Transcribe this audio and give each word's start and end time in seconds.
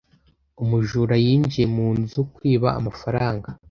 Umujura 0.63 1.15
yinjiye 1.23 1.67
mu 1.75 1.87
nzu 1.99 2.19
kwiba 2.33 2.69
amafaranga. 2.79 3.49